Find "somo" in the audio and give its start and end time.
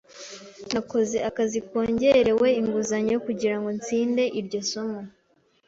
4.71-5.01